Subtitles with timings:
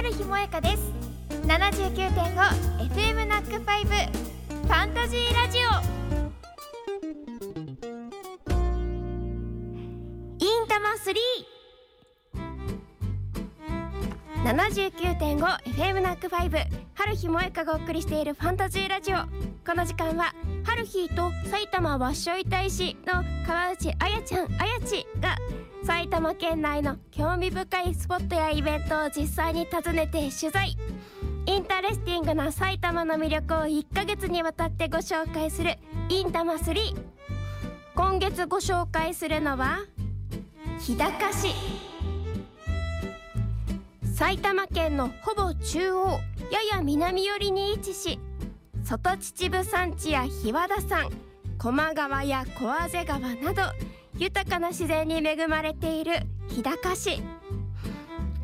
[0.00, 0.92] 春日萌香です。
[1.46, 5.62] 79.5FM ナックファイブファンタジーラジオ。
[10.38, 10.94] インタマ
[14.42, 16.56] 379.5FM ナックファイブ
[16.94, 19.18] 春日萌香がお送りしているファンタジーラジオ。
[19.66, 20.32] この時間は
[20.64, 25.36] 春日と埼玉わっしょい大使の川内あやちゃんあやちが
[25.84, 30.76] 埼玉県内の興味深いスポットやイベントを実際に訪ねて取材。
[31.46, 35.76] interesting な埼玉の魅力を1ヶ月にわたってご紹介する
[36.08, 36.74] インタマ3
[37.94, 39.80] 今月ご紹介するのは
[40.78, 41.54] 日高市。
[44.14, 46.20] 埼玉県のほぼ中央
[46.50, 48.18] やや南寄りに位置し
[48.90, 51.08] 外秩父山地や日和田山
[51.58, 53.62] 駒川や小畔川など
[54.18, 56.14] 豊かな自然に恵まれている
[56.48, 57.22] 日高市。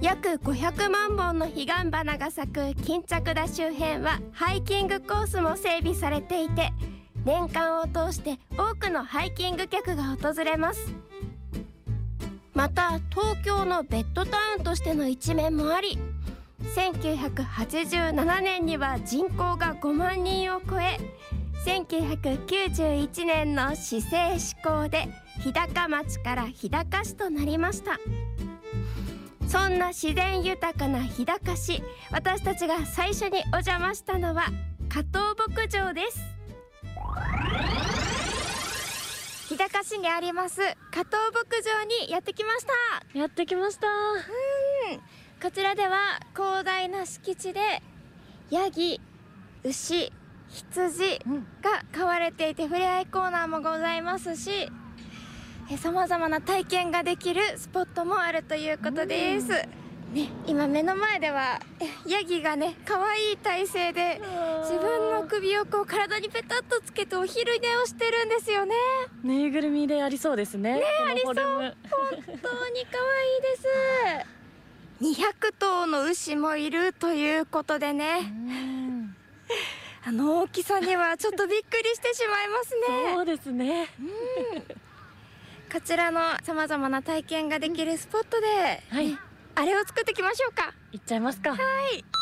[0.00, 6.70] 約500万本の彼岸花が咲く巾着田周辺はハイキングコースも整備されていて
[7.24, 10.94] 年間を通して多くのハイキング客が訪れます。
[12.54, 15.98] また東京のベッドタウンとしての一面もあり
[16.74, 20.98] 1987年には人口が5万人を超え
[21.64, 25.08] 1991年の市政施行で
[25.40, 27.98] 日高町から日高市となりました。
[29.48, 34.46] そんな自然豊かな日高市私たちが最初にお邪魔したのは
[34.88, 36.20] 加藤牧場です。
[39.48, 43.18] 日高市にあります加藤牧場にやってきました。
[43.18, 43.86] やってきました。
[43.86, 44.45] うん
[45.42, 47.82] こちらでは広大な敷地で
[48.50, 49.00] ヤギ
[49.64, 50.10] 牛
[50.48, 51.18] 羊
[51.62, 54.70] が飼われていて触れ合いコーナーもございますし
[55.78, 59.48] さまざまな体験ができるスポットもあるということです。
[60.14, 61.60] ね、今目の前では
[62.06, 64.20] ヤギがね可愛い体勢で
[64.62, 68.74] 自分の首をこう体にペタッとつけてお昼寝をしてるんですよね。
[69.24, 70.76] ぬいぐるみでありそうですね。
[70.76, 71.34] ねありそう。
[71.34, 72.78] 本当に可愛い
[73.42, 73.56] で
[74.22, 74.25] す
[75.00, 78.32] 200頭の牛もいるということでね。
[80.04, 83.14] あの大きさにはちょっとびっくりしてしまいますね。
[83.14, 83.88] そうですね。
[85.72, 89.18] こちらのさまざまな体験ができるスポットで、はい、
[89.56, 90.72] あれを作っていきましょうか。
[90.92, 91.50] 行っちゃいますか。
[91.50, 92.15] はい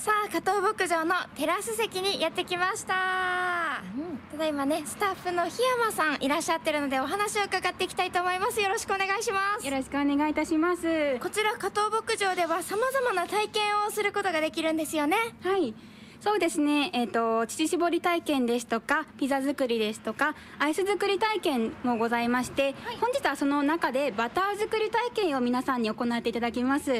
[0.00, 8.62] さあ加藤牧場のテラス席にやってきました、うん、ただいまねスタッフの檜山さんいらっしゃってるのでお話を伺っていきたいと思います。
[8.62, 9.66] よろしくお願いします。
[9.66, 11.18] よろしくお願いいたします。
[11.20, 15.18] こちら加藤牧場ではさまざまな体験をすることができるんですよね。
[15.42, 15.74] はい
[16.20, 26.84] そうですね、えーと、乳搾り体験ですとかピザ作りですとかアイス作り体験もございまして、はい、本日はその中でバター作り体験を皆さんに行っていただきます。
[26.84, 26.98] そう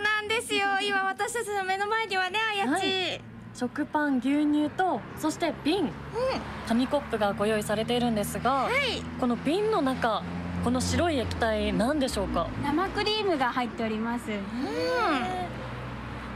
[0.00, 0.66] なんですよ。
[0.80, 3.20] 今私たちの目の前にはねあやち、はい
[3.54, 5.90] 食パン牛乳とそして瓶、うん、
[6.66, 10.22] 紙コップがご用意されているんですが、はい、この瓶の中
[10.64, 12.48] この白い液体何でしょうか？
[12.64, 14.38] 生クリームが入っております、うん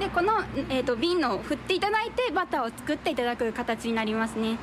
[0.00, 4.58] でこの、えーと、瓶の振っていただいてバターを作っていただく形になりますね。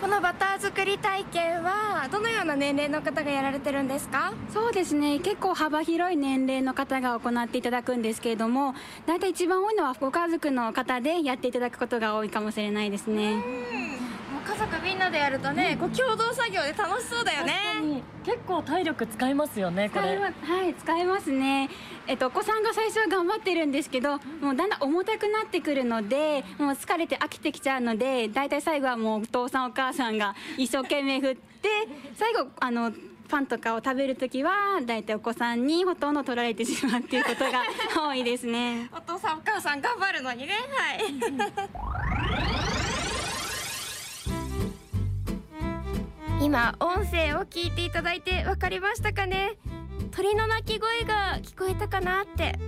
[0.00, 4.32] このバター作り体験はどのような年齢の方がやられてるんですか？
[4.50, 5.18] そうですね。
[5.18, 8.74] 結構幅広い年齢の方が行っていただくんですけれども
[9.06, 13.42] 大体一番多いのはご家族の方でやっていただくことが多いかもしれないですね
[14.40, 18.02] 家族みんなでやるとね、こう共同作業で楽しそうだよね。
[18.24, 20.18] 結構体力使いますよねこれ。
[20.18, 21.68] はい使いますね。
[22.06, 31.68] えっとお子さんが最初は頑張ってるんですけどもうだんだん重たくなってくるのでもう疲れて飽きてきちゃうのでだいたい最後はもうお父さんお母さんが一生懸命振って
[32.14, 32.92] 最後あの
[33.28, 37.62] パンとかを食べる時はだいたいお子さんにほとんど取られてしまうっていうことが
[38.08, 38.90] 多いですね。
[38.92, 40.54] お父さんお母さん頑張るのにね。
[40.70, 42.49] はい
[46.40, 49.58] 今音声を聞いていただいて分かりましたかね？
[50.10, 52.58] 鳥の鳴き声が聞こえたかなって。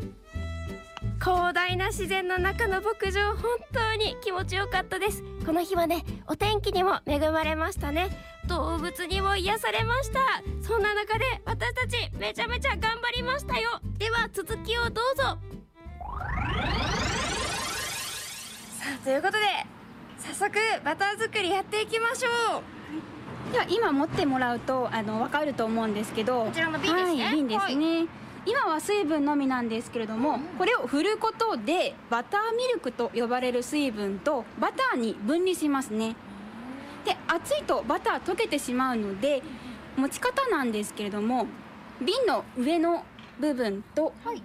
[1.19, 5.23] 広大な自然の中の牧場本当に気持ちよかったです。
[5.47, 8.11] この日はねお天気にも恵まれましたね。
[8.47, 10.21] 動物にも癒されました。
[10.61, 13.81] そんな中で私たちめちゃめちゃ頑張りましたよ。
[13.99, 15.23] では続きをどうぞ。
[15.23, 15.39] さ
[19.01, 19.39] あということで
[20.19, 22.82] 早速バター作りやっていきましょう。
[23.53, 28.09] では今持ってもらうとあの分かると思うんですけどこちらの瓶ですね、はい、瓶ですね、はい、
[28.47, 36.17] 今は水分のみなんですけれども、うん、これを振ることでバターミルクと呼ばれる水分とバターに分離しますね。
[37.05, 39.43] で熱いとバター溶けてしまうので
[39.97, 41.47] 持ち方なんですけれども
[42.01, 43.05] 瓶の上の
[43.41, 44.43] 部分と、はい、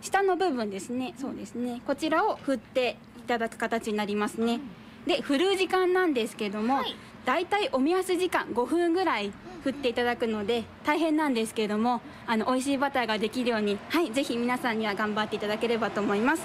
[0.00, 1.14] 下の部分ですね。
[1.16, 1.80] そうですね。
[1.86, 4.60] こちらを振っていただく形になりますね
[5.06, 9.32] で振る時間なんですけども、はい、だいたいお目安時間5分ぐらい
[9.64, 16.42] 振っていただくので大変なんですけれどもあの美味しいバターができるようにはいぜひ皆さんには頑張っていただければと思います。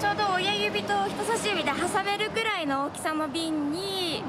[0.00, 4.22] ちょうど親指と人差し指で挟めるくらいの大きさの瓶に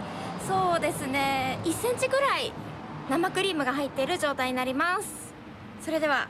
[0.48, 2.54] そうですね1センチぐらい
[3.10, 5.34] 生クリームが入っている状態になります。
[5.82, 6.28] それでは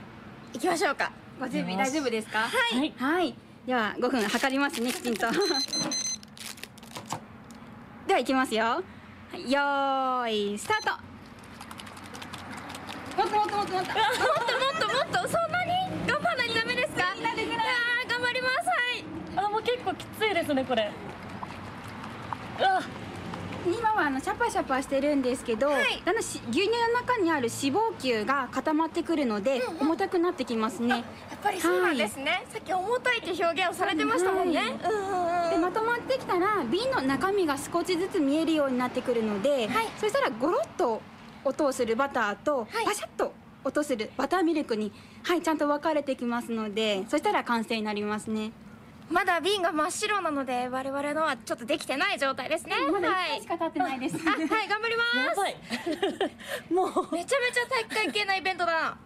[0.54, 1.12] 行きましょうか。
[1.40, 2.40] ご準備大丈夫ですか？
[2.40, 3.36] はい、はい、
[3.68, 5.28] では5分測りますねきちんと
[8.14, 8.64] では行きますよ。
[8.64, 10.92] よーいスタート。
[13.18, 13.74] もっともっともっと。
[13.74, 15.72] もっともっともっともっとそんなに？
[16.06, 17.06] 頑張らないとダメですか？
[17.06, 17.16] あ
[18.08, 18.54] 頑張ります。
[18.68, 19.04] はい。
[19.36, 20.92] あもう結構きついですねこれ。
[22.60, 22.82] あ
[23.66, 30.90] 今はあのシャパシャパしてるんですけど、はい、だんだん牛乳の中にある脂肪球が固まってくるので、うんうん、重たくなってきますね。
[30.90, 31.04] やっ
[31.42, 39.70] ぱりそうなんですね、はい、さっき重たいって表現をされてましたもんね、はい、でまとまってきたら瓶の中身が少しずつ見えるようになってくるので、
[40.00, 41.02] そしたらゴロッと
[41.44, 43.34] 音をするバターと、パシャッと
[43.66, 44.92] 音するバターミルクに
[45.24, 48.52] はいちゃんと分かれてきますのでそしたら完成になりますね
[49.14, 52.76] まだ瓶が真っ白なので我々のはちょっとできてない状態ですね。
[52.92, 55.04] まだ1回しか経ってないです、はい、はい、頑張りま
[55.36, 56.74] す。
[56.74, 56.88] もう。
[57.16, 58.98] めちゃめちゃ体育会系なイベントだ。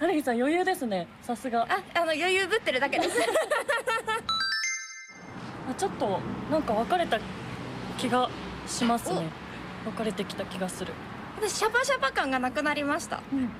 [0.00, 1.06] ハリーさん余裕ですね。
[1.22, 1.62] さすが。
[1.62, 3.16] ああの余裕ぶってるだけです。
[5.70, 6.20] あちょっと
[6.50, 7.20] なんか分かれた
[7.96, 8.28] 気が
[8.66, 9.28] しますね。
[9.84, 10.92] 分かれてきた気がする。
[11.36, 13.50] 私シャバシャバ感がなくなりました、うんうん、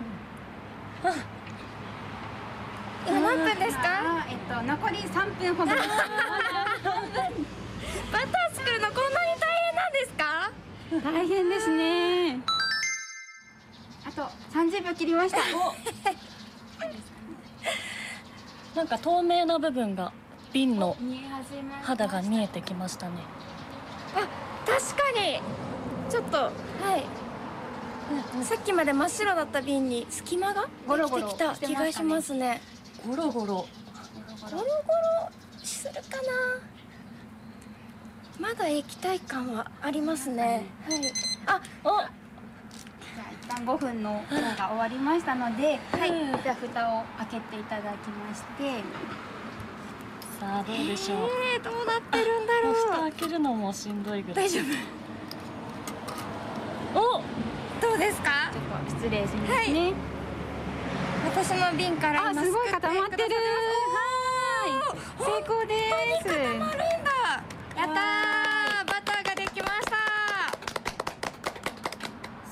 [3.07, 4.27] 今何分ですか？
[4.29, 5.89] えっと残り3分ほど バター
[8.55, 10.53] 作るのこんなに大変なんですか？
[11.11, 12.39] 大変ですね。
[14.07, 15.39] あと30秒切りました。
[18.75, 20.13] なんか透明な部分が
[20.53, 20.97] 瓶の
[21.83, 23.17] 肌が見えてきましたね。
[24.15, 24.21] あ
[24.67, 25.41] 確かに。
[26.11, 26.53] ちょっとはい。
[28.45, 30.69] さっきまで真っ白だった瓶に隙間がで
[31.05, 32.61] きてきた気がしますね。
[32.61, 32.72] ゴロゴロ
[33.07, 33.67] ゴロゴロ。
[35.63, 36.61] するかな。
[38.41, 40.99] まだ液体感はありますね、はい、
[41.47, 42.09] あおじゃ
[43.29, 46.11] あ一旦5分の方が終わりましたので、はい、
[46.43, 48.83] じゃあ蓋を開けていただきまして。
[50.41, 52.75] さあどうでしょう、えー、どうなってるんだろう。
[52.75, 54.47] 蓋開けるのもしんどいぐらい。
[54.49, 54.61] 大丈
[56.95, 57.01] 夫。
[57.01, 57.23] お！
[57.81, 58.51] どうですか？
[58.53, 59.95] ちょっと失礼しますね、はい、
[61.35, 63.23] 私の瓶からあすごい固まってる。
[63.25, 63.29] は
[64.69, 64.73] い。
[65.19, 65.91] 成功で
[66.21, 66.29] す。
[66.29, 67.13] 固まるんだ。
[67.75, 67.95] やった
[68.85, 69.97] バターができました。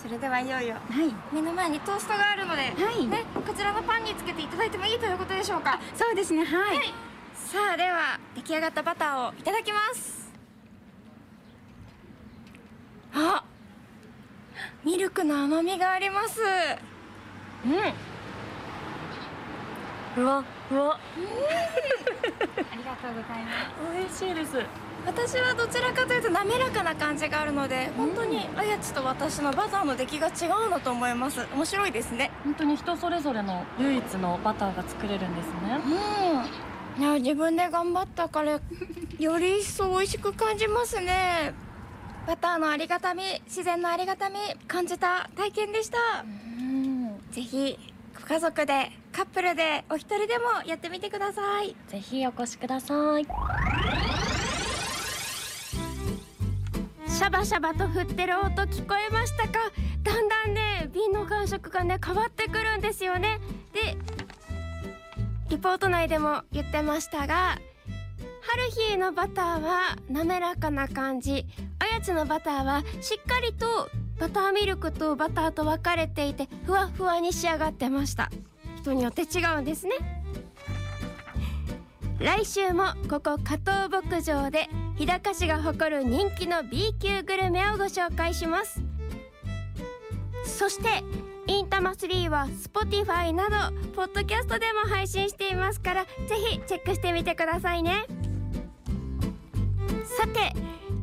[0.02, 5.78] それではいよいよ、はい、目の前にトーストがあるので、はい、ね、こちらのパンにつけていただいてもいいということでしょうか。
[5.94, 6.42] そうですね。
[6.42, 6.86] はい、はい、
[7.34, 10.32] さあでは出来上がったバターをいただきます。
[13.12, 13.44] あ
[14.84, 16.40] ミルクの甘みがあります。
[17.66, 18.09] うん
[20.14, 20.94] ふわふわ。
[20.94, 21.00] あ
[22.76, 23.70] りがとうございます。
[23.94, 24.64] 美味しいです。
[25.06, 30.30] 私はどちらかというと滑らかな感じがあるので本当にあやちと私のバターの出来が違
[30.66, 31.46] うのと思います。
[31.54, 32.30] 面白いですね。
[32.44, 35.80] 本当に人それぞれの唯一のバターが作れるんですね。
[36.96, 37.02] うん。
[37.02, 38.60] いや自分で頑張ったから
[39.18, 41.54] より一層美味しく感じますね。
[42.26, 44.36] バターのありがたみ自然のありがたみ
[44.68, 45.96] 感じた体験でした。
[47.30, 47.78] ぜひ
[48.18, 51.76] ご家族でカップルでお一人でもやってみてください。
[51.88, 53.26] ぜひお越しください。
[57.08, 59.58] シャバシャバと振ってる音聞こえましたか？
[60.02, 63.40] だんだんね瓶の感触がね変わってくるんですよね。
[63.72, 63.96] で
[65.50, 67.58] リポート内でも言ってましたがハ
[68.56, 71.44] ルヒーのバターは滑らかな感じ。
[71.78, 73.90] あやつのバターはしっかりと
[74.20, 78.30] バターミルクとバターと分かれていてふわふわに仕上がってました。
[78.76, 79.94] 人によって違うんですね。
[82.18, 88.82] 来週もここ加藤牧場で日高市が誇る人気の B 級グルメをご紹介します。
[90.44, 91.02] そして
[91.46, 96.10] インタマ3は Spotify などポッドキャストでも配信していますからぜ
[96.50, 98.04] ひチェックしてみてくださいね。
[100.04, 100.52] さて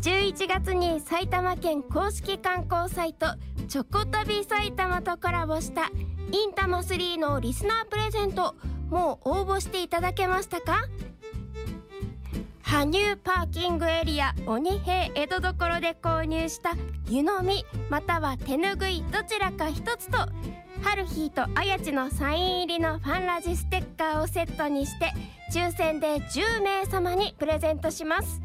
[0.07, 3.25] 11月に埼玉県公式観光サイト
[3.67, 5.91] チョコ旅埼玉とコラボした
[6.31, 8.55] インタモ3のリスナープレゼント
[8.89, 10.83] もう応募していただけましたか？
[12.61, 16.71] 羽生パーキングエリア鬼平江戸所で購入した
[17.09, 20.19] 湯飲みまたは手ぬぐいどちらか一つと
[20.83, 25.11] ハルヒーとあやちのサイン入りのファンラジステッカーをセットにして
[25.53, 28.41] 抽選で10名様にプレゼントします。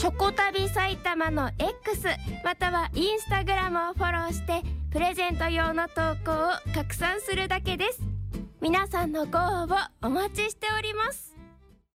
[0.00, 2.08] チョコ旅埼玉の X
[2.42, 8.00] またはインスタグラムをフォローしてプレゼント用の投稿を拡散するだけです。
[8.62, 11.29] 皆さんのご応募お待ちしております。